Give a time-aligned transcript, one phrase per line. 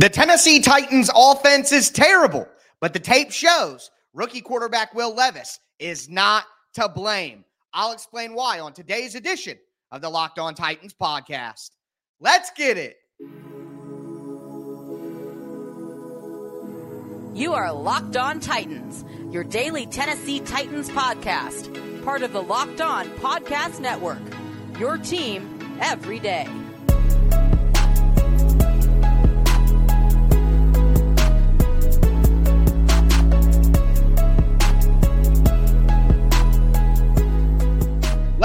[0.00, 2.48] The Tennessee Titans offense is terrible,
[2.80, 7.44] but the tape shows rookie quarterback Will Levis is not to blame.
[7.74, 9.58] I'll explain why on today's edition
[9.92, 11.72] of the Locked On Titans podcast.
[12.18, 12.96] Let's get it.
[17.34, 23.06] You are Locked On Titans, your daily Tennessee Titans podcast, part of the Locked On
[23.18, 24.22] Podcast Network.
[24.78, 26.48] Your team every day.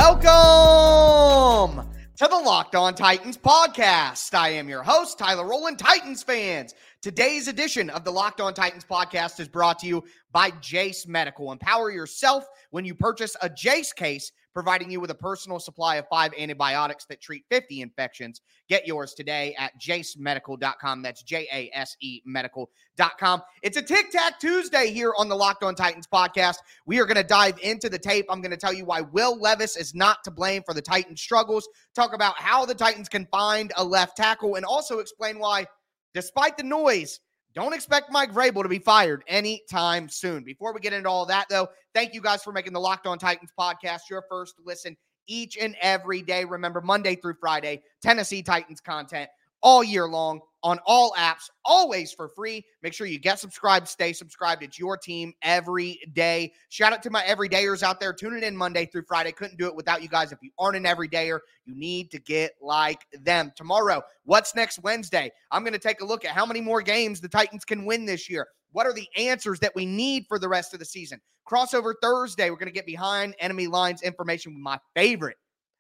[0.08, 4.36] Welcome to the Locked On Titans podcast.
[4.36, 6.76] I am your host, Tyler Roland, Titans fans.
[7.02, 11.52] Today's edition of the Locked On Titans podcast is brought to you by Jase Medical.
[11.52, 16.08] Empower yourself when you purchase a Jase case, providing you with a personal supply of
[16.08, 18.42] five antibiotics that treat 50 infections.
[18.70, 21.02] Get yours today at jasemedical.com.
[21.02, 23.42] That's J A S E medical.com.
[23.62, 26.56] It's a Tic Tac Tuesday here on the Locked On Titans podcast.
[26.86, 28.26] We are going to dive into the tape.
[28.30, 31.22] I'm going to tell you why Will Levis is not to blame for the Titans'
[31.22, 35.66] struggles, talk about how the Titans can find a left tackle, and also explain why
[36.14, 37.20] despite the noise,
[37.56, 40.44] don't expect Mike Vrabel to be fired anytime soon.
[40.44, 43.18] Before we get into all that, though, thank you guys for making the Locked On
[43.18, 44.98] Titans podcast your first listen
[45.28, 46.44] each and every day.
[46.44, 49.30] Remember, Monday through Friday, Tennessee Titans content
[49.66, 52.64] all year long on all apps, always for free.
[52.84, 54.64] Make sure you get subscribed, stay subscribed.
[54.64, 56.54] It's your team every day.
[56.70, 59.32] Shout out to my everydayers out there tuning in Monday through Friday.
[59.32, 60.32] Couldn't do it without you guys.
[60.32, 63.52] If you aren't an everydayer, you need to get like them.
[63.56, 65.32] Tomorrow, what's next Wednesday?
[65.52, 68.06] I'm going to take a look at how many more games the Titans can win
[68.06, 68.48] this year.
[68.72, 71.20] What are the answers that we need for the rest of the season?
[71.50, 75.38] Crossover Thursday, we're going to get behind enemy lines information with my favorite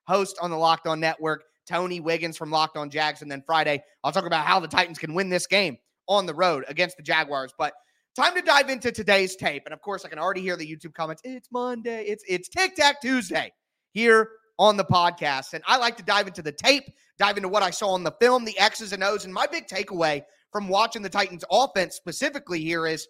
[0.08, 3.22] host on the Locked On Network, Tony Wiggins from Locked On Jags.
[3.22, 5.78] And then Friday, I'll talk about how the Titans can win this game
[6.08, 7.54] on the road against the Jaguars.
[7.58, 7.74] But
[8.16, 9.64] time to dive into today's tape.
[9.66, 11.22] And of course, I can already hear the YouTube comments.
[11.26, 12.06] It's Monday.
[12.06, 13.52] It's it's Tic Tac Tuesday
[13.92, 15.54] here on the podcast.
[15.54, 16.86] And I like to dive into the tape,
[17.18, 19.26] dive into what I saw on the film, the X's and O's.
[19.26, 20.22] And my big takeaway
[20.52, 23.08] from watching the Titans offense specifically here is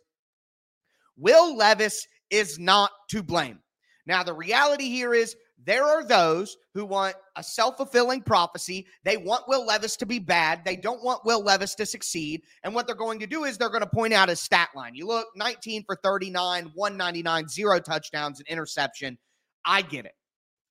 [1.18, 3.60] Will Levis is not to blame.
[4.08, 8.86] Now, the reality here is there are those who want a self fulfilling prophecy.
[9.04, 10.64] They want Will Levis to be bad.
[10.64, 12.44] They don't want Will Levis to succeed.
[12.64, 14.94] And what they're going to do is they're going to point out his stat line.
[14.94, 19.18] You look 19 for 39, 199, zero touchdowns, and interception.
[19.66, 20.14] I get it.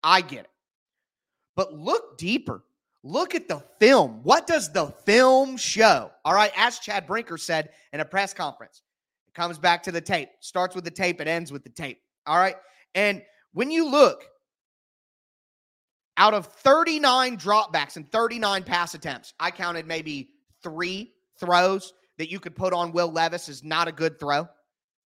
[0.03, 0.51] I get it.
[1.57, 2.63] But look deeper.
[3.03, 4.21] Look at the film.
[4.23, 6.11] What does the film show?
[6.25, 6.53] All right.
[6.57, 8.83] As Chad Brinker said in a press conference,
[9.29, 10.31] it comes back to the tape.
[10.41, 12.01] Starts with the tape, it ends with the tape.
[12.27, 12.57] All right.
[12.95, 13.23] And
[13.53, 14.25] when you look,
[16.17, 20.31] out of 39 dropbacks and 39 pass attempts, I counted maybe
[20.63, 24.49] three throws that you could put on Will Levis is not a good throw.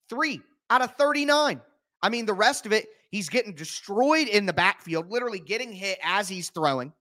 [0.08, 1.60] Three out of 39.
[2.02, 5.98] I mean, the rest of it, he's getting destroyed in the backfield, literally getting hit
[6.02, 6.92] as he's throwing.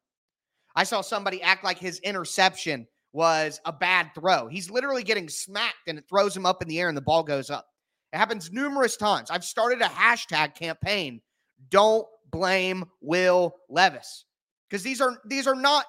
[0.75, 4.47] I saw somebody act like his interception was a bad throw.
[4.47, 7.23] He's literally getting smacked and it throws him up in the air and the ball
[7.23, 7.67] goes up.
[8.13, 9.31] It happens numerous times.
[9.31, 11.21] I've started a hashtag campaign.
[11.69, 14.25] Don't blame Will Levis
[14.69, 15.85] because these are these are not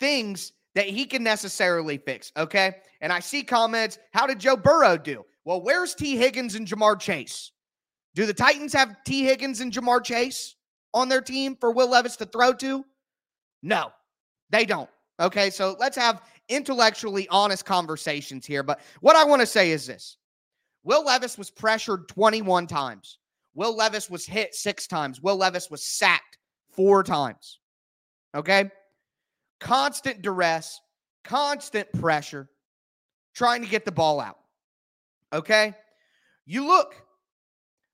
[0.00, 2.32] things that he can necessarily fix.
[2.36, 3.98] Okay, and I see comments.
[4.12, 5.24] How did Joe Burrow do?
[5.44, 7.52] Well, where's Tee Higgins and Ja'Marr Chase?
[8.14, 10.56] Do the Titans have Tee Higgins and Ja'Marr Chase
[10.92, 12.84] on their team for Will Levis to throw to?
[13.62, 13.90] No,
[14.50, 14.90] they don't.
[15.18, 18.62] Okay, so let's have intellectually honest conversations here.
[18.62, 20.18] But what I want to say is this
[20.84, 23.18] Will Levis was pressured 21 times.
[23.56, 25.20] Will Levis was hit six times.
[25.20, 26.36] Will Levis was sacked
[26.70, 27.58] four times.
[28.34, 28.70] Okay?
[29.60, 30.78] Constant duress,
[31.24, 32.50] constant pressure,
[33.34, 34.36] trying to get the ball out.
[35.32, 35.74] Okay?
[36.44, 36.94] You look,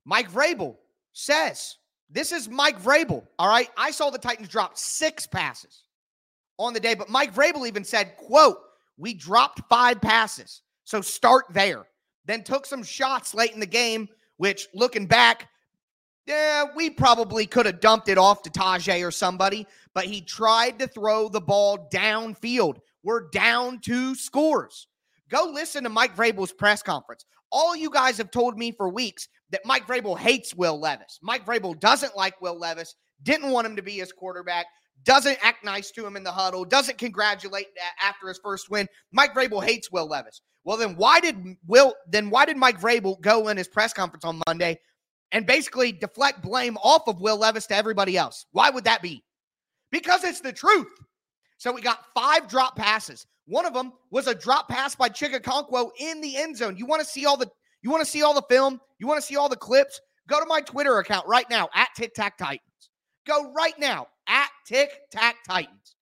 [0.05, 0.77] Mike Vrabel
[1.13, 1.77] says,
[2.11, 3.25] this is Mike Vrabel.
[3.39, 3.71] All right.
[3.77, 5.85] I saw the Titans drop six passes
[6.59, 8.59] on the day, but Mike Vrabel even said, quote,
[8.99, 10.63] we dropped five passes.
[10.85, 11.87] So start there.
[12.27, 15.49] Then took some shots late in the game, which looking back,
[16.27, 20.79] yeah, we probably could have dumped it off to Tyjae or somebody, but he tried
[20.79, 22.79] to throw the ball downfield.
[23.03, 24.87] We're down two scores.
[25.29, 27.25] Go listen to Mike Vrabel's press conference.
[27.51, 31.19] All you guys have told me for weeks that Mike Vrabel hates Will Levis.
[31.23, 34.67] Mike Vrabel doesn't like Will Levis, didn't want him to be his quarterback,
[35.05, 37.67] doesn't act nice to him in the huddle, doesn't congratulate
[38.01, 38.87] after his first win.
[39.11, 40.41] Mike Vrabel hates Will Levis.
[40.65, 41.37] Well, then why did
[41.67, 44.79] Will then why did Mike Vrabel go in his press conference on Monday
[45.33, 48.47] and basically deflect blame off of Will Levis to everybody else.
[48.53, 49.25] Why would that be?
[49.91, 50.89] Because it's the truth.
[51.59, 55.35] So we got five drop passes, One of them was a drop pass by Chig
[55.35, 56.77] Okonkwo in the end zone.
[56.77, 57.49] You want to see all the
[57.83, 58.81] you want to see all the film?
[58.99, 60.01] You want to see all the clips?
[60.29, 62.91] Go to my Twitter account right now at Tic Tac Titans.
[63.27, 65.97] Go right now at Tic Tac Titans.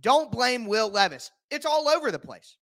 [0.00, 1.30] Don't blame Will Levis.
[1.50, 2.56] It's all over the place.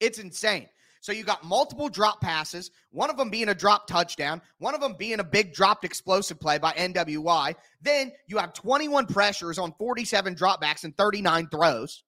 [0.00, 0.68] It's insane.
[1.04, 4.80] So you got multiple drop passes, one of them being a drop touchdown, one of
[4.80, 7.56] them being a big dropped explosive play by NWI.
[7.82, 12.04] Then you have 21 pressures on 47 dropbacks and 39 throws,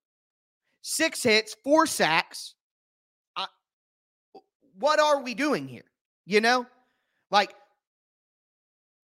[0.81, 2.55] six hits, four sacks.
[3.37, 3.45] Uh,
[4.79, 5.85] what are we doing here?
[6.25, 6.65] You know,
[7.31, 7.53] like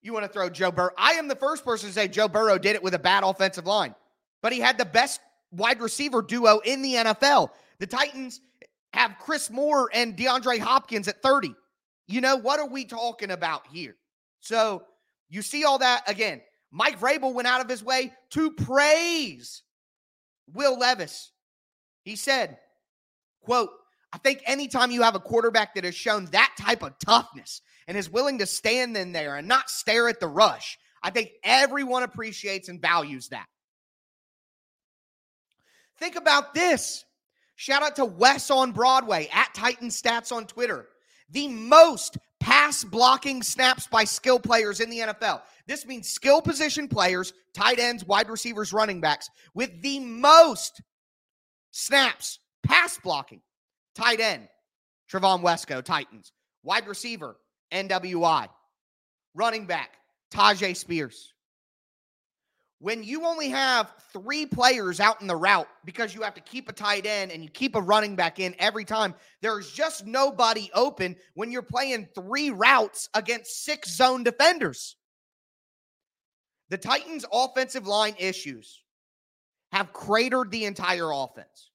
[0.01, 0.93] you want to throw Joe Burrow.
[0.97, 3.67] I am the first person to say Joe Burrow did it with a bad offensive
[3.67, 3.95] line,
[4.41, 7.51] but he had the best wide receiver duo in the NFL.
[7.79, 8.41] The Titans
[8.93, 11.55] have Chris Moore and DeAndre Hopkins at 30.
[12.09, 13.97] You know, what are we talking about here?
[14.41, 14.85] So
[15.29, 16.43] you see all that again.
[16.71, 19.63] Mike Vrabel went out of his way to praise
[20.53, 21.33] Will Levis.
[22.03, 22.59] He said,
[23.43, 23.71] quote,
[24.13, 27.97] I think anytime you have a quarterback that has shown that type of toughness and
[27.97, 32.03] is willing to stand in there and not stare at the rush, I think everyone
[32.03, 33.47] appreciates and values that.
[35.99, 37.05] Think about this.
[37.57, 40.89] Shout out to Wes on Broadway at Titan Stats on Twitter.
[41.31, 45.43] The most pass blocking snaps by skill players in the NFL.
[45.67, 50.83] This means skill position players, tight ends, wide receivers, running backs, with the most
[51.71, 53.41] snaps pass blocking.
[53.95, 54.49] Tight end,
[55.11, 56.33] Trevon Wesco, Titans.
[56.63, 57.37] Wide receiver,
[57.73, 58.49] NWI.
[59.35, 59.97] Running back,
[60.33, 61.32] Tyjae Spears.
[62.83, 66.69] When you only have three players out in the route because you have to keep
[66.69, 70.69] a tight end and you keep a running back in every time, there's just nobody
[70.75, 74.97] open when you're playing three routes against six zone defenders.
[76.71, 78.83] The Titans' offensive line issues
[79.71, 81.71] have cratered the entire offense.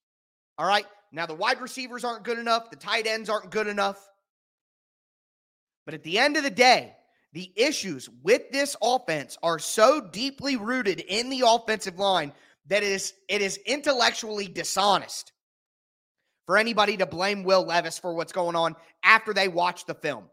[0.58, 0.84] All right.
[1.10, 4.06] Now, the wide receivers aren't good enough, the tight ends aren't good enough.
[5.86, 6.97] But at the end of the day,
[7.32, 12.32] the issues with this offense are so deeply rooted in the offensive line
[12.68, 15.32] that it is, it is intellectually dishonest
[16.46, 20.24] for anybody to blame Will Levis for what's going on after they watch the film.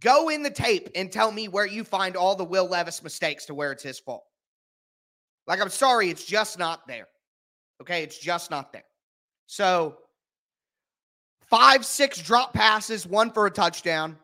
[0.00, 3.46] Go in the tape and tell me where you find all the Will Levis mistakes
[3.46, 4.24] to where it's his fault.
[5.46, 7.08] Like, I'm sorry, it's just not there.
[7.80, 8.84] Okay, it's just not there.
[9.46, 9.96] So,
[11.46, 14.18] five, six drop passes, one for a touchdown,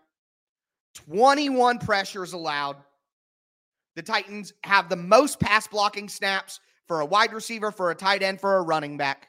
[0.94, 2.76] 21 pressures allowed.
[3.96, 8.22] The Titans have the most pass blocking snaps for a wide receiver, for a tight
[8.22, 9.28] end, for a running back.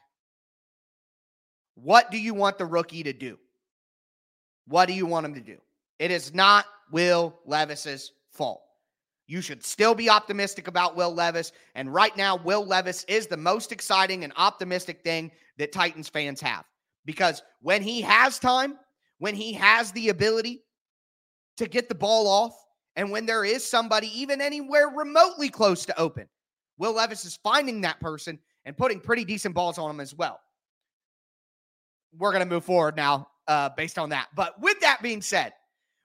[1.76, 3.38] What do you want the rookie to do?
[4.68, 5.58] What do you want him to do?
[5.98, 8.62] It is not Will Levis's fault.
[9.28, 11.52] You should still be optimistic about Will Levis.
[11.76, 16.42] And right now, Will Levis is the most exciting and optimistic thing that Titans fans
[16.42, 16.66] have.
[17.06, 18.78] Because when he has time,
[19.20, 20.64] when he has the ability
[21.60, 22.54] to get the ball off,
[22.96, 26.28] and when there is somebody even anywhere remotely close to open,
[26.78, 30.40] Will Levis is finding that person and putting pretty decent balls on him as well.
[32.18, 34.30] We're going to move forward now uh, based on that.
[34.36, 35.54] But with that being said,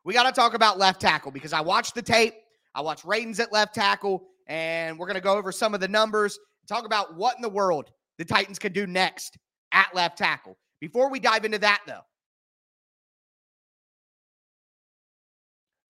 [0.05, 2.35] we got to talk about left tackle because I watched the tape.
[2.75, 5.89] I watched Radunz at left tackle, and we're going to go over some of the
[5.89, 9.39] numbers, talk about what in the world the Titans can do next
[9.73, 10.59] at left tackle.
[10.81, 12.03] Before we dive into that, though,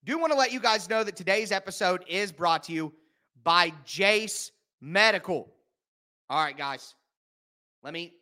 [0.05, 2.93] do want to let you guys know that today's episode is brought to you
[3.43, 5.51] by Jase Medical.
[6.29, 6.93] All right, guys,
[7.83, 8.13] let me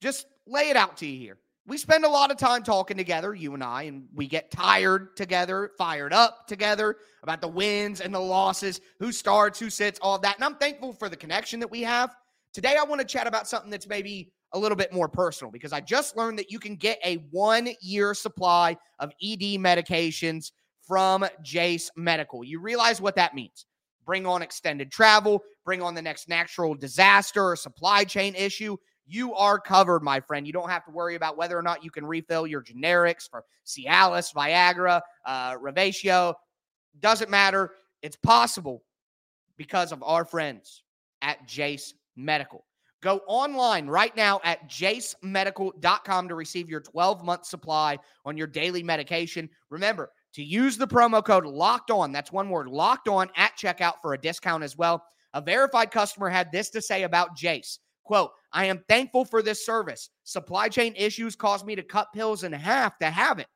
[0.00, 1.38] just lay it out to you here.
[1.68, 5.16] We spend a lot of time talking together, you and I, and we get tired
[5.16, 10.18] together, fired up together about the wins and the losses, who starts, who sits, all
[10.18, 10.34] that.
[10.34, 12.16] And I'm thankful for the connection that we have.
[12.52, 15.72] Today, I want to chat about something that's maybe a little bit more personal because
[15.72, 20.50] I just learned that you can get a one year supply of ED medications
[20.90, 22.42] from Jase Medical.
[22.42, 23.64] You realize what that means.
[24.04, 28.76] Bring on extended travel, bring on the next natural disaster or supply chain issue.
[29.06, 30.48] You are covered, my friend.
[30.48, 33.44] You don't have to worry about whether or not you can refill your generics for
[33.64, 36.34] Cialis, Viagra, uh, Revatio.
[36.98, 37.70] Doesn't matter.
[38.02, 38.82] It's possible
[39.56, 40.82] because of our friends
[41.22, 42.64] at Jase Medical.
[43.00, 48.82] Go online right now at jasemedical.com to receive your 12 month supply on your daily
[48.82, 49.48] medication.
[49.70, 52.12] Remember to use the promo code locked on.
[52.12, 55.04] That's one word locked on at checkout for a discount as well.
[55.34, 57.78] A verified customer had this to say about Jase.
[58.04, 60.10] Quote, I am thankful for this service.
[60.24, 63.46] Supply chain issues caused me to cut pills in half to have it.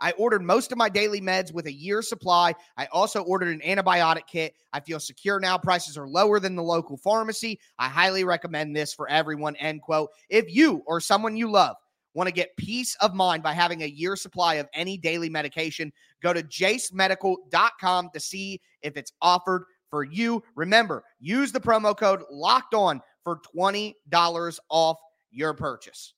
[0.00, 2.54] I ordered most of my daily meds with a year supply.
[2.76, 4.54] I also ordered an antibiotic kit.
[4.72, 5.56] I feel secure now.
[5.56, 7.58] Prices are lower than the local pharmacy.
[7.78, 9.56] I highly recommend this for everyone.
[9.56, 10.10] End quote.
[10.28, 11.76] If you or someone you love
[12.14, 15.92] want to get peace of mind by having a year supply of any daily medication,
[16.22, 20.42] go to jasemedical.com to see if it's offered for you.
[20.54, 24.98] Remember, use the promo code locked on for $20 off
[25.30, 26.14] your purchase.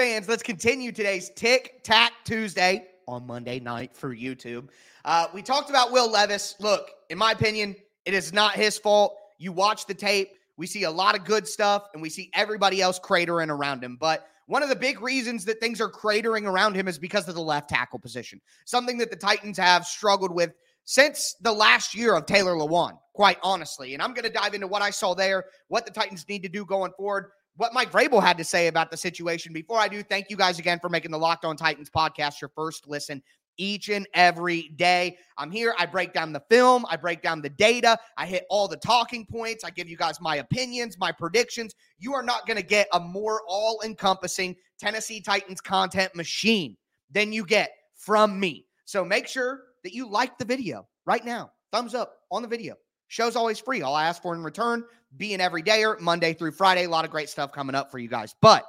[0.00, 4.70] Fans, let's continue today's Tic Tac Tuesday on Monday night for YouTube.
[5.04, 6.54] Uh, we talked about Will Levis.
[6.58, 7.76] Look, in my opinion,
[8.06, 9.18] it is not his fault.
[9.36, 12.80] You watch the tape, we see a lot of good stuff, and we see everybody
[12.80, 13.98] else cratering around him.
[14.00, 17.34] But one of the big reasons that things are cratering around him is because of
[17.34, 20.54] the left tackle position, something that the Titans have struggled with
[20.86, 23.92] since the last year of Taylor Lewan, quite honestly.
[23.92, 26.48] And I'm going to dive into what I saw there, what the Titans need to
[26.48, 29.52] do going forward what Mike Vrabel had to say about the situation.
[29.52, 32.50] Before I do, thank you guys again for making the Locked On Titans podcast your
[32.54, 33.22] first listen
[33.56, 35.18] each and every day.
[35.36, 35.74] I'm here.
[35.78, 39.26] I break down the film, I break down the data, I hit all the talking
[39.26, 41.74] points, I give you guys my opinions, my predictions.
[41.98, 46.76] You are not going to get a more all encompassing Tennessee Titans content machine
[47.10, 48.66] than you get from me.
[48.86, 51.50] So make sure that you like the video right now.
[51.70, 52.76] Thumbs up on the video.
[53.08, 53.82] Show's always free.
[53.82, 54.84] All I ask for in return,
[55.16, 56.84] be an everydayer, Monday through Friday.
[56.84, 58.34] A lot of great stuff coming up for you guys.
[58.40, 58.64] But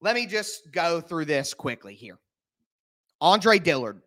[0.00, 2.18] let me just go through this quickly here.
[3.20, 4.02] Andre Dillard,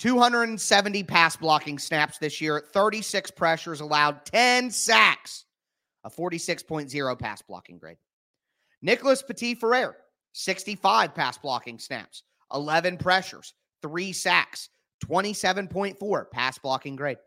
[0.00, 5.44] 270 pass blocking snaps this year, 36 pressures allowed, 10 sacks,
[6.04, 7.98] a 46.0 pass blocking grade.
[8.82, 9.96] Nicholas Petit Frere,
[10.32, 14.70] 65 pass blocking snaps, 11 pressures, three sacks,
[15.04, 17.18] 27.4 pass blocking grade.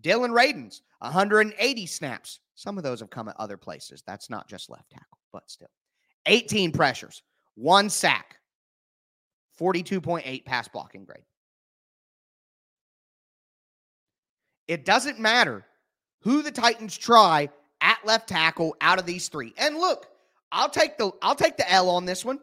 [0.00, 2.40] Dillon Radunz, 180 snaps.
[2.54, 4.02] Some of those have come at other places.
[4.06, 5.70] That's not just left tackle, but still.
[6.26, 7.22] 18 pressures,
[7.54, 8.36] one sack,
[9.60, 11.24] 42.8 pass blocking grade.
[14.68, 15.64] It doesn't matter
[16.20, 17.48] who the Titans try
[17.80, 19.52] at left tackle out of these three.
[19.58, 20.06] And look,
[20.52, 22.38] I'll take the I'll take the L on this one.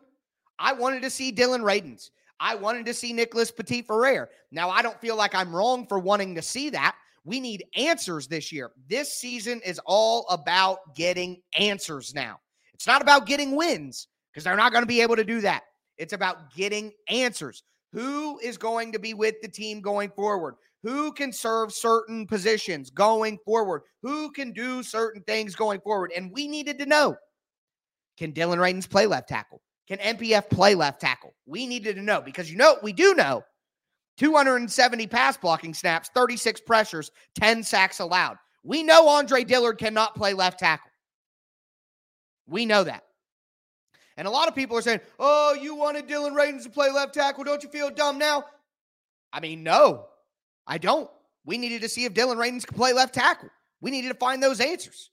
[0.58, 2.10] I wanted to see Dylan Radunz.
[2.39, 4.29] I wanted to see Nicholas Petit Frere.
[4.51, 6.96] Now I don't feel like I'm wrong for wanting to see that
[7.29, 8.71] we need answers this year.
[8.88, 12.39] This season is all about getting answers now.
[12.74, 15.62] It's not about getting wins because they're not going to be able to do that.
[16.00, 17.62] It's about getting answers.
[17.93, 20.55] Who is going to be with the team going forward?
[20.81, 23.83] Who can serve certain positions going forward?
[24.01, 26.12] Who can do certain things going forward?
[26.15, 27.15] And we needed to know
[28.17, 29.62] can Dylan Radunz play left tackle?
[29.88, 31.36] Can MPF play left tackle?
[31.45, 33.43] We needed to know because you know, we do know
[34.19, 38.38] 270 pass blocking snaps, 36 pressures, 10 sacks allowed.
[38.63, 40.91] We know Andre Dillard cannot play left tackle.
[42.45, 43.03] We know that.
[44.17, 47.13] And a lot of people are saying, oh, you wanted Dylan Radunz to play left
[47.13, 47.45] tackle.
[47.45, 48.43] Don't you feel dumb now?
[49.31, 50.07] I mean, no,
[50.67, 51.09] I don't.
[51.45, 53.49] We needed to see if Dylan Radunz could play left tackle.
[53.79, 55.11] We needed to find those answers.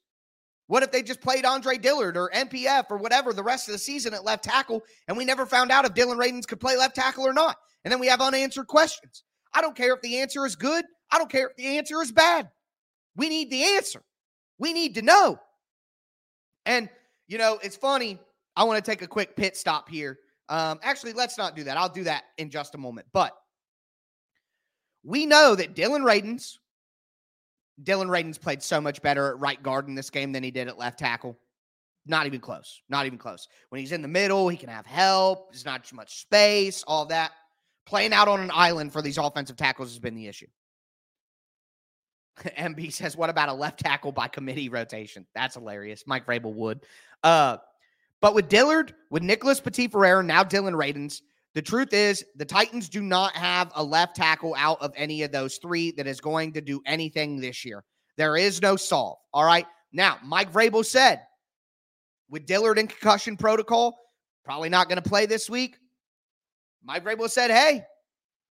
[0.67, 3.79] What if they just played Andre Dillard or MPF or whatever the rest of the
[3.79, 6.97] season at left tackle and we never found out if Dylan Radunz could play left
[6.97, 7.57] tackle or not?
[7.87, 9.23] And then we have unanswered questions.
[9.55, 10.85] I don't care if the answer is good.
[11.13, 12.49] I don't care if the answer is bad.
[13.15, 14.03] We need the answer.
[14.59, 15.39] We need to know.
[16.65, 16.89] And,
[17.29, 18.19] you know, it's funny.
[18.57, 20.19] I want to take a quick pit stop here.
[20.49, 21.77] Um, actually, let's not do that.
[21.77, 23.07] I'll do that in just a moment.
[23.13, 23.37] But
[25.05, 26.55] we know that Dylan Radunz,
[27.85, 30.67] Dylan Radunz played so much better at right guard in this game than he did
[30.67, 31.39] at left tackle.
[32.05, 32.83] Not even close.
[32.89, 33.47] Not even close.
[33.69, 35.53] When he's in the middle, he can have help.
[35.53, 37.31] There's not too much space, all that.
[37.87, 40.49] Playing out on an island for these offensive tackles has been the issue.
[42.45, 45.27] MB says, What about a left tackle by committee rotation?
[45.35, 46.05] That's hilarious.
[46.07, 46.85] Mike Vrabel would.
[47.23, 47.59] Uh,
[48.21, 51.21] but with Dillard, with Nicholas Petit Frere, now Dylan Radunz,
[51.55, 55.33] the truth is the Titans do not have a left tackle out of any of
[55.33, 57.85] those three that is going to do anything this year.
[58.17, 59.19] There is no solve.
[59.33, 59.67] All right.
[59.93, 61.23] Now, Mike Vrabel said
[62.29, 63.99] with Dillard in concussion protocol,
[64.45, 65.79] probably not going to play this week.
[66.87, 67.85] Mike Vrabel said, hey,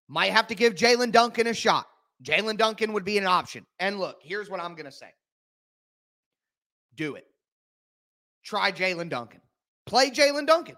[0.08, 1.86] might have to give Jalen Duncan a shot.
[2.22, 3.66] Jalen Duncan would be an option.
[3.78, 5.08] And look, here's what I'm going to say
[6.94, 7.26] do it.
[8.44, 9.40] Try Jalen Duncan.
[9.86, 10.76] Play Jalen Duncan.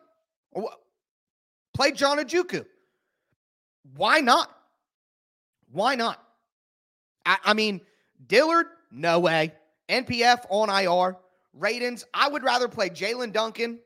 [1.74, 2.64] Play John Ojukwu.
[3.94, 4.50] Why not?
[5.70, 6.20] Why not?
[7.24, 7.80] I, I mean,
[8.26, 9.52] Dillard, no way.
[9.88, 11.16] NPF on IR.
[11.58, 13.78] Radunz, I would rather play Jalen Duncan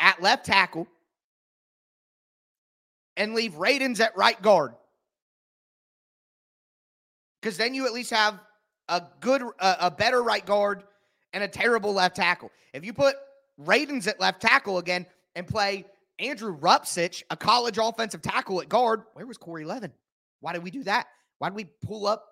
[0.00, 0.86] at left tackle
[3.16, 4.72] and leave Radunz at right guard.
[7.40, 8.38] Because then you at least have
[8.88, 10.82] a good, a better right guard
[11.32, 12.50] and a terrible left tackle.
[12.74, 13.16] If you put
[13.58, 15.86] Radunz at left tackle again and play
[16.18, 19.92] Andrew Rupcich, a college offensive tackle at guard, where was Corey Levin?
[20.40, 21.06] Why did we do that?
[21.38, 22.26] Why did we pull up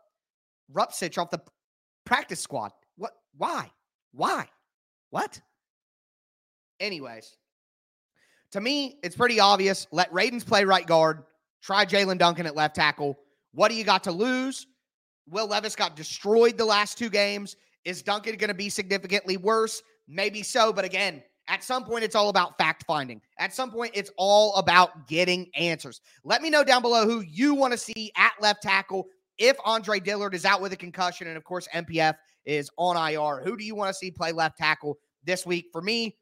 [0.73, 1.41] Rupcich off the
[2.05, 2.73] practice squad?
[2.97, 3.13] What?
[3.37, 3.71] Why?
[4.13, 4.49] Why?
[5.11, 5.41] What?
[6.81, 7.37] Anyways,
[8.53, 9.87] to me, it's pretty obvious.
[9.93, 11.25] Let Radunz play right guard.
[11.63, 13.19] Try Jalen Duncan at left tackle.
[13.53, 14.67] What do you got to lose?
[15.29, 17.57] Will Levis got destroyed the last two games.
[17.85, 19.83] Is Duncan going to be significantly worse?
[20.07, 20.73] Maybe so.
[20.73, 23.21] But again, at some point, it's all about fact finding.
[23.39, 26.01] At some point, it's all about getting answers.
[26.25, 29.07] Let me know down below who you want to see at left tackle
[29.39, 31.27] if Andre Dillard is out with a concussion.
[31.27, 32.15] And of course, MPF
[32.45, 33.43] is on IR.
[33.43, 35.67] Who do you want to see play left tackle this week?
[35.73, 36.17] For me,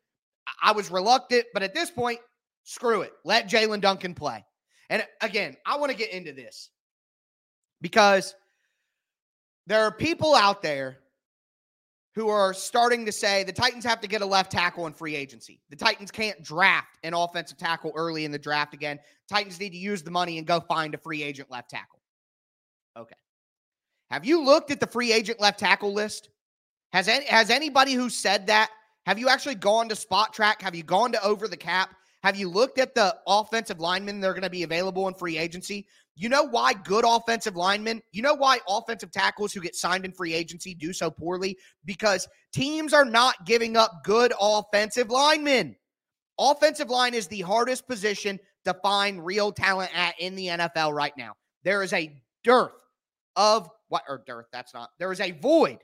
[0.63, 2.21] I was reluctant, but at this point,
[2.65, 3.13] screw it.
[3.25, 4.45] Let Jalen Duncan play.
[4.91, 6.71] And again, I want to get into this
[7.81, 8.35] because
[9.67, 10.99] there are people out there
[12.15, 15.15] who are starting to say the Titans have to get a left tackle in free
[15.15, 15.61] agency.
[15.69, 18.99] The Titans can't draft an offensive tackle early in the draft again.
[19.29, 22.01] Titans need to use the money and go find a free agent left tackle.
[22.97, 23.17] Okay.
[24.11, 26.31] Have you looked at the free agent left tackle list?
[26.93, 28.71] Has any has anybody who said that?
[29.07, 30.61] Have you actually gone to Spotrac?
[30.61, 31.95] Have you gone to over the cap?
[32.25, 35.39] Have you looked at the offensive linemen that are going to be available in free
[35.39, 35.87] agency?
[36.17, 40.13] You know why good offensive linemen, you know why offensive tackles who get signed in
[40.13, 41.57] free agency do so poorly?
[41.85, 45.77] Because teams are not giving up good offensive linemen.
[46.39, 51.17] Offensive line is the hardest position to find real talent at in the NFL right
[51.17, 51.35] now.
[51.63, 52.73] There is a dearth
[53.37, 54.91] of what or dearth, that's not.
[54.99, 55.79] There is a void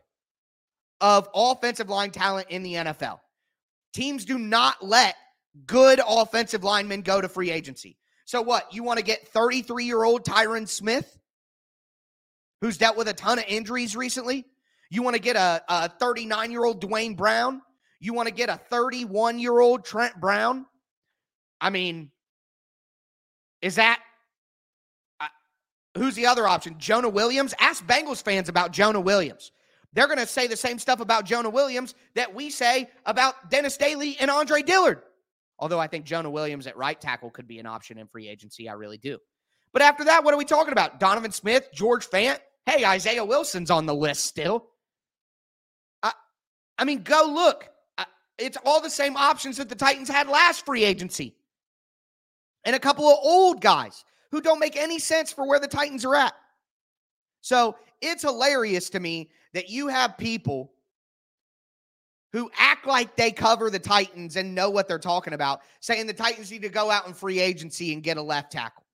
[1.02, 3.18] of offensive line talent in the NFL.
[3.92, 5.16] Teams do not let
[5.66, 7.98] good offensive linemen go to free agency.
[8.24, 8.72] So what?
[8.72, 11.18] You want to get 33 year old Tyron Smith,
[12.62, 14.46] who's dealt with a ton of injuries recently?
[14.90, 17.60] You want to get a 39 year old Duane Brown?
[18.00, 20.66] You want to get a 31 year old Trent Brown?
[21.60, 22.10] I mean,
[23.60, 24.00] is that
[25.20, 25.26] uh,
[25.98, 26.76] who's the other option?
[26.78, 27.54] Jonah Williams?
[27.58, 29.50] Ask Bengals fans about Jonah Williams.
[29.92, 33.76] They're going to say the same stuff about Jonah Williams that we say about Dennis
[33.76, 35.02] Daley and Andre Dillard.
[35.58, 38.68] Although I think Jonah Williams at right tackle could be an option in free agency.
[38.68, 39.18] I really do.
[39.72, 40.98] But after that, what are we talking about?
[40.98, 42.38] Donovan Smith, George Fant?
[42.66, 44.66] Hey, Isaiah Wilson's on the list still.
[46.02, 46.12] I,
[46.78, 47.68] I mean, go look.
[48.38, 51.36] It's all the same options that the Titans had last free agency.
[52.64, 56.04] And a couple of old guys who don't make any sense for where the Titans
[56.04, 56.34] are at.
[57.40, 60.72] So it's hilarious to me that you have people
[62.32, 66.14] who act like they cover the Titans and know what they're talking about, saying the
[66.14, 68.84] Titans need to go out in free agency and get a left tackle.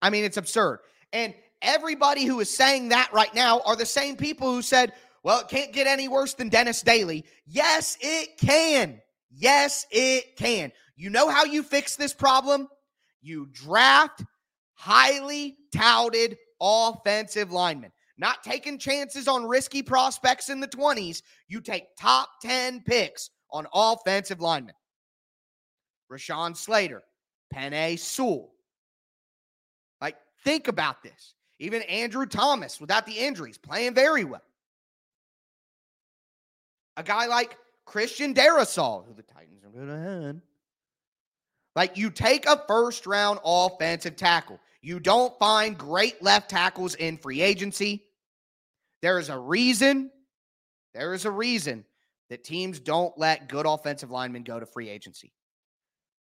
[0.00, 0.80] I mean, it's absurd.
[1.12, 5.40] And everybody who is saying that right now are the same people who said, well,
[5.40, 7.24] it can't get any worse than Dennis Daley.
[7.46, 9.00] Yes, it can.
[9.30, 10.72] Yes, it can.
[10.96, 12.68] You know how you fix this problem?
[13.20, 14.24] You draft
[14.74, 21.22] highly touted offensive linemen not taking chances on risky prospects in the 20s.
[21.48, 24.74] You take top 10 picks on offensive linemen.
[26.10, 27.02] Rashawn Slater,
[27.54, 28.50] Penei Sewell.
[30.00, 31.34] Like, think about this.
[31.58, 34.42] Even Andrew Thomas, without the injuries, playing very well.
[36.96, 40.36] A guy like Christian Darrisaw, who the Titans are going to have.
[41.74, 44.60] Like, you take a first round offensive tackle.
[44.82, 48.04] You don't find great left tackles in free agency.
[49.00, 50.10] There is a reason,
[50.92, 51.84] there is a reason
[52.28, 55.32] that teams don't let good offensive linemen go to free agency.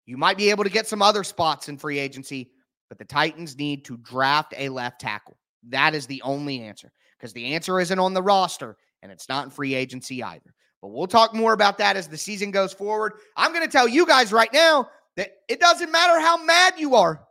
[0.05, 2.51] You might be able to get some other spots in free agency,
[2.87, 5.37] but the Titans need to draft a left tackle.
[5.69, 9.45] That is the only answer because the answer isn't on the roster and it's not
[9.45, 10.53] in free agency either.
[10.81, 13.13] But we'll talk more about that as the season goes forward.
[13.35, 16.95] I'm going to tell you guys right now that it doesn't matter how mad you
[16.95, 17.26] are.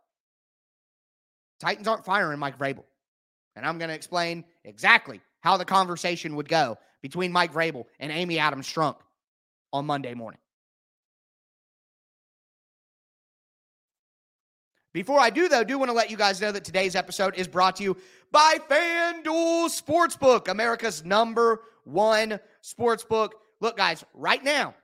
[1.60, 2.84] Titans aren't firing Mike Vrabel.
[3.54, 8.12] And I'm going to explain exactly how the conversation would go between Mike Vrabel and
[8.12, 8.96] Amy Adams Strunk
[9.72, 10.40] on Monday morning.
[14.92, 17.46] Before I do, though, do want to let you guys know that today's episode is
[17.46, 17.96] brought to you
[18.32, 23.32] by FanDuel Sportsbook, America's number one sportsbook.
[23.60, 24.74] Look, guys, right now,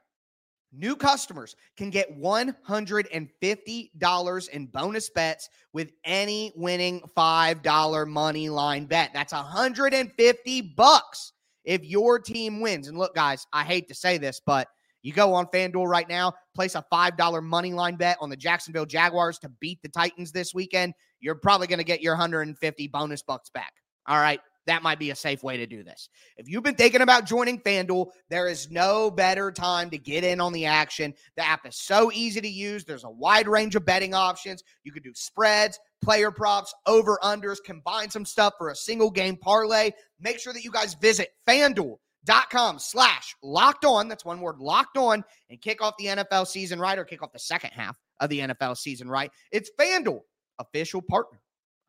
[0.73, 9.11] New customers can get $150 in bonus bets with any winning $5 money line bet.
[9.13, 11.33] That's 150 bucks
[11.65, 14.69] if your team wins, and look, guys, I hate to say this, but
[15.03, 18.87] you go on FanDuel right now, place a $5 money line bet on the Jacksonville
[18.87, 20.95] Jaguars to beat the Titans this weekend.
[21.21, 23.73] You're probably going to get your 150 bonus bucks back.
[24.07, 24.41] All right.
[24.67, 26.09] That might be a safe way to do this.
[26.37, 30.41] If you've been thinking about joining FanDuel, there is no better time to get in
[30.41, 31.15] on the action.
[31.37, 32.85] The app is so easy to use.
[32.85, 34.63] There's a wide range of betting options.
[34.85, 39.37] You can do spreads, player props, over unders, combine some stuff for a single game
[39.37, 39.91] parlay.
[40.21, 44.07] Make sure that you guys visit fanduel.com slash locked on.
[44.09, 47.33] That's one word locked on and kick off the NFL season right or kick off
[47.33, 49.33] the second half of the NFL season right.
[49.51, 50.21] It's FanDuel,
[50.61, 51.41] official partner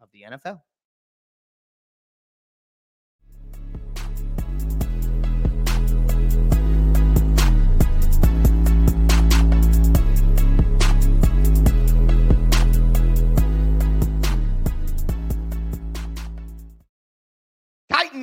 [0.02, 0.60] of the NFL.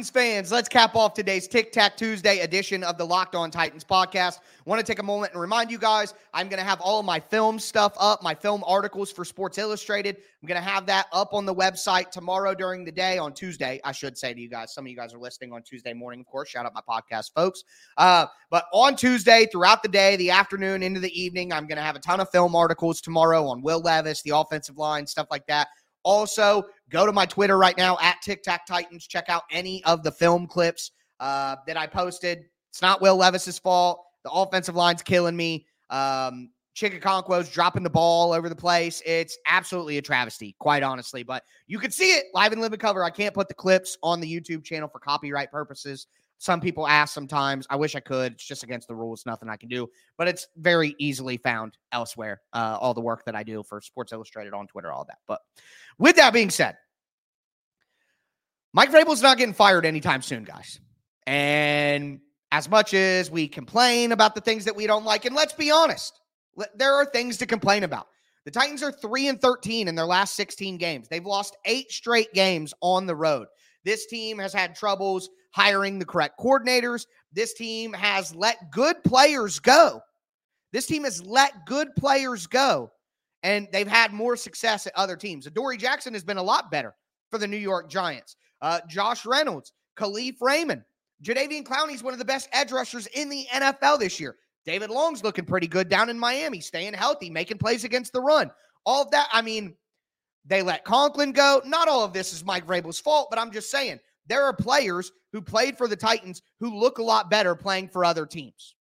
[0.01, 3.85] Titans fans, let's cap off today's Tic Tac Tuesday edition of the Locked On Titans
[3.85, 4.39] podcast.
[4.65, 7.05] Want to take a moment and remind you guys I'm going to have all of
[7.05, 10.17] my film stuff up, my film articles for Sports Illustrated.
[10.17, 13.79] I'm going to have that up on the website tomorrow during the day on Tuesday.
[13.85, 16.21] I should say to you guys, some of you guys are listening on Tuesday morning,
[16.21, 16.49] of course.
[16.49, 17.63] Shout out my podcast folks.
[17.99, 21.85] Uh, but on Tuesday, throughout the day, the afternoon, into the evening, I'm going to
[21.85, 25.47] have a ton of film articles tomorrow on Will Levis, the offensive line, stuff like
[25.49, 25.69] that.
[26.03, 29.07] Also, go to my Twitter right now at Tic Tac Titans.
[29.07, 32.45] Check out any of the film clips uh, that I posted.
[32.69, 34.05] It's not Will Levis's fault.
[34.25, 35.67] The offensive line's killing me.
[35.89, 39.03] Um, Chig dropping the ball over the place.
[39.05, 41.23] It's absolutely a travesty, quite honestly.
[41.23, 43.05] But you can see it live and live and cover.
[43.05, 46.07] I can't put the clips on the YouTube channel for copyright purposes.
[46.41, 47.67] Some people ask sometimes.
[47.69, 48.33] I wish I could.
[48.33, 49.27] It's just against the rules.
[49.27, 49.87] Nothing I can do.
[50.17, 52.41] But it's very easily found elsewhere.
[52.55, 55.19] Uh, all the work that I do for Sports Illustrated on Twitter, all that.
[55.29, 55.43] But
[55.99, 56.79] with that being said,
[58.73, 60.81] Mike Vrabel's not getting fired anytime soon, guys.
[61.27, 62.21] And
[62.53, 65.71] as much as we complain about the things that we don't like, and let's be
[65.71, 66.21] honest,
[66.75, 68.07] there are things to complain about.
[68.47, 71.07] The Titans are 3 and 13 in their last 16 games.
[71.07, 73.47] They've lost 8 straight games on the road.
[73.85, 77.07] This team has had troubles hiring the correct coordinators.
[77.33, 80.01] This team has let good players go.
[80.73, 82.93] This team has let good players go,
[83.43, 85.47] and they've had more success at other teams.
[85.47, 86.95] Adoree Jackson has been a lot better
[87.31, 88.37] for the New York Giants.
[88.63, 90.85] Uh, Josh Reynolds, Kalif Raymond,
[91.23, 94.37] Jadeveon Clowney is one of the best edge rushers in the NFL this year.
[94.65, 98.51] David Long's looking pretty good down in Miami, staying healthy, making plays against the run.
[98.87, 99.75] All of that, I mean,
[100.45, 101.61] they let Conklin go.
[101.65, 105.11] Not all of this is Mike Vrabel's fault, but I'm just saying there are players
[105.33, 108.77] who played for the Titans who look a lot better playing for other teams.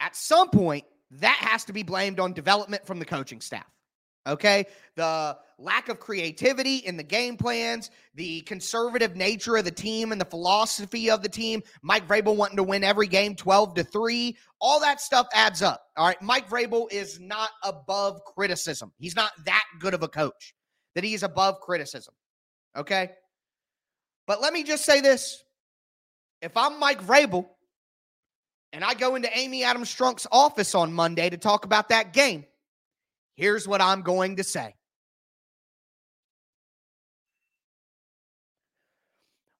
[0.00, 3.64] At some point, that has to be blamed on development from the coaching staff.
[4.26, 4.66] Okay.
[4.96, 10.20] The lack of creativity in the game plans, the conservative nature of the team and
[10.20, 14.36] the philosophy of the team, Mike Vrabel wanting to win every game 12 to 3,
[14.60, 15.80] all that stuff adds up.
[15.96, 16.20] All right.
[16.20, 18.92] Mike Vrabel is not above criticism.
[18.98, 20.55] He's not that good of a coach
[20.96, 22.14] that he is above criticism.
[22.74, 23.10] Okay.
[24.26, 25.44] But let me just say this
[26.42, 27.46] if I'm Mike Vrabel
[28.72, 32.46] and I go into Amy Adams Strunk's office on Monday to talk about that game,
[33.36, 34.74] here's what I'm going to say.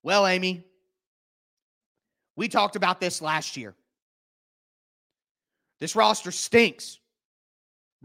[0.03, 0.65] Well, Amy,
[2.35, 3.75] we talked about this last year.
[5.81, 6.99] This roster stinks.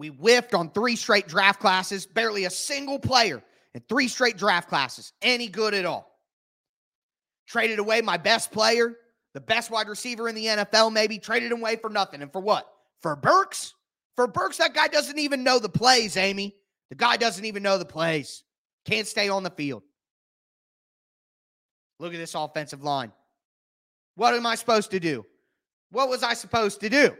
[0.01, 3.43] We whiffed on three straight draft classes, barely a single player
[3.75, 6.19] in three straight draft classes, any good at all.
[7.45, 8.97] Traded away my best player,
[9.35, 12.23] the best wide receiver in the NFL, maybe, traded him away for nothing.
[12.23, 12.67] And for what?
[13.03, 13.75] For Burks?
[14.15, 16.55] For Burks, that guy doesn't even know the plays, Amy.
[16.89, 18.41] The guy doesn't even know the plays.
[18.85, 19.83] Can't stay on the field.
[21.99, 23.11] Look at this offensive line.
[24.15, 25.27] What am I supposed to do?
[25.91, 27.15] What was I supposed to do?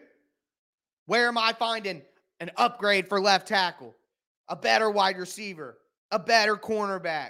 [1.05, 2.01] Where am I finding
[2.41, 3.95] an upgrade for left tackle,
[4.49, 5.77] a better wide receiver,
[6.09, 7.29] a better cornerback,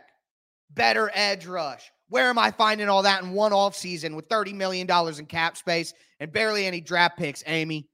[0.71, 1.91] better edge rush?
[2.09, 5.55] Where am I finding all that in one off season with $30 million in cap
[5.55, 7.87] space and barely any draft picks, Amy?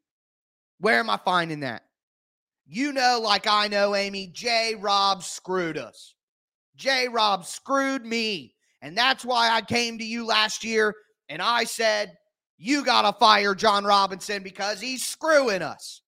[0.79, 1.83] Where am I finding that?
[2.67, 4.75] You know, like I know, Amy, J.
[4.79, 6.13] Rob screwed us.
[6.75, 7.07] J.
[7.07, 8.53] Rob screwed me.
[8.81, 10.93] And that's why I came to you last year
[11.29, 12.13] and I said,
[12.57, 16.01] you got to fire Jon Robinson because he's screwing us.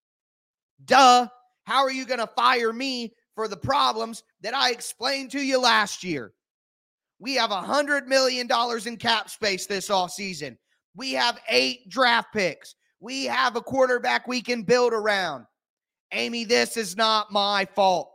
[0.85, 1.27] Duh.
[1.63, 5.59] How are you going to fire me for the problems that I explained to you
[5.59, 6.33] last year?
[7.19, 8.47] We have a $100 million
[8.85, 10.57] in cap space this offseason.
[10.95, 12.75] We have eight draft picks.
[12.99, 15.45] We have a quarterback we can build around.
[16.11, 18.11] Amy, this is not my fault.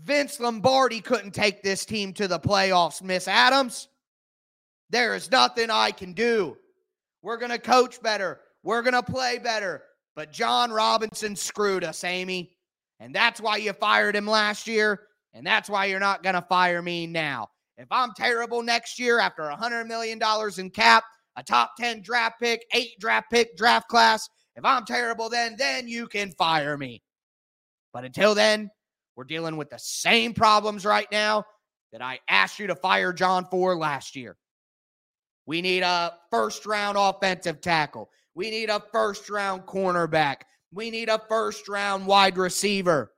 [0.00, 3.88] Vince Lombardi couldn't take this team to the playoffs, Miss Adams.
[4.90, 6.56] There is nothing I can do.
[7.22, 8.40] We're going to coach better.
[8.62, 9.82] We're going to play better.
[10.18, 12.50] But Jon Robinson screwed us, Amy.
[12.98, 15.02] And that's why you fired him last year.
[15.32, 17.50] And that's why you're not going to fire me now.
[17.76, 20.20] If I'm terrible next year after $100 million
[20.58, 21.04] in cap,
[21.36, 25.86] a top 10 draft pick, eight draft pick draft class, if I'm terrible then, then
[25.86, 27.00] you can fire me.
[27.92, 28.72] But until then,
[29.14, 31.44] we're dealing with the same problems right now
[31.92, 34.36] that I asked you to fire Jon for last year.
[35.46, 38.10] We need a first round offensive tackle.
[38.38, 40.42] We need a first round cornerback.
[40.72, 43.10] We need a first round wide receiver.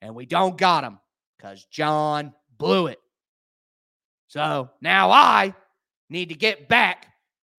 [0.00, 1.00] And we don't got him
[1.36, 3.00] because Jon blew it.
[4.28, 5.56] So now I
[6.08, 7.08] need to get back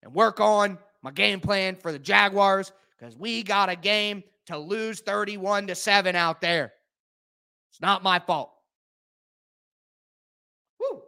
[0.03, 4.57] and work on my game plan for the Jaguars because we got a game to
[4.57, 6.71] lose 31 to 7 out there.
[7.71, 8.53] It's not my fault.
[10.79, 11.01] Woo.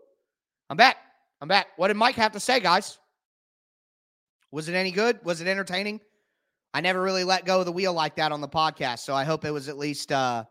[0.69, 0.97] I'm back.
[1.39, 1.67] I'm back.
[1.77, 2.97] What did Mike have to say, guys?
[4.51, 5.19] Was it any good?
[5.23, 6.01] Was it entertaining?
[6.73, 9.23] I never really let go of the wheel like that on the podcast, so I
[9.23, 10.45] hope it was at least uh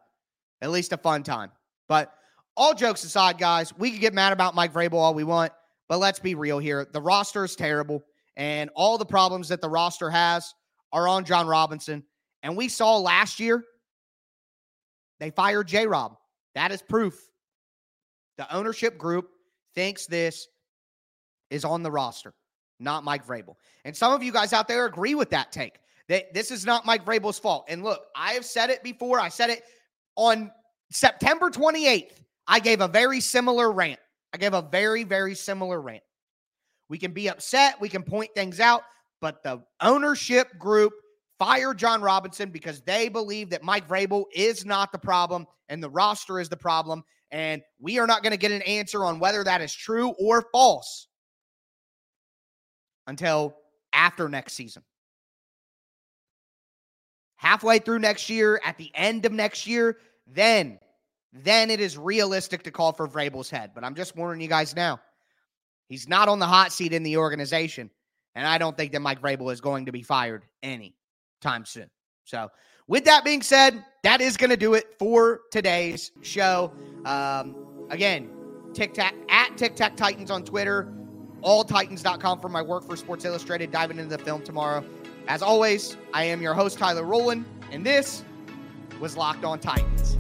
[0.63, 1.51] at least a fun time.
[1.89, 2.13] But
[2.57, 5.53] all jokes aside, guys, we could get mad about Mike Vrabel all we want,
[5.89, 6.87] but let's be real here.
[6.93, 8.05] The roster is terrible,
[8.37, 10.55] and all the problems that the roster has
[10.93, 12.03] are on Jon Robinson.
[12.43, 13.65] And we saw last year
[15.21, 16.17] they fired J Rob.
[16.55, 17.21] That is proof.
[18.39, 19.29] The ownership group
[19.75, 20.49] thinks this
[21.51, 22.35] is on the roster,
[22.81, 23.57] not Mike Vrabel.
[23.85, 25.79] And some of you guys out there agree with that take.
[26.09, 27.67] That this is not Mike Vrabel's fault.
[27.69, 29.21] And look, I have said it before.
[29.21, 29.63] I said it
[30.17, 30.51] on
[30.91, 32.17] September 28th.
[32.49, 34.01] I gave a very similar rant.
[34.33, 36.03] I gave a very, very similar rant.
[36.89, 38.83] We can be upset, we can point things out,
[39.21, 40.93] but the ownership group
[41.39, 45.89] fired Jon Robinson because they believe that Mike Vrabel is not the problem and the
[45.89, 47.05] roster is the problem.
[47.31, 50.49] And we are not going to get an answer on whether that is true or
[50.53, 51.07] false
[53.07, 53.57] until
[53.93, 54.83] after next season.
[57.37, 60.79] Halfway through next year, at the end of next year, then,
[61.33, 63.71] then it is realistic to call for Vrabel's head.
[63.75, 65.01] But I'm just warning you guys now.
[65.89, 67.91] He's not on the hot seat in the organization.
[68.35, 70.95] And I don't think that Mike Vrabel is going to be fired any
[71.41, 71.91] time soon.
[72.25, 72.49] So,
[72.87, 76.73] with that being said, that is going to do it for today's show.
[77.05, 78.31] Um, again,
[78.73, 80.93] Tic Tac at Tic Tac Titans on Twitter,
[81.43, 84.85] alltitans.com for my work for Sports Illustrated, diving into the film tomorrow.
[85.29, 88.25] As always, I am your host, Tyler Rowland, and this
[89.01, 90.17] was Locked On Titans.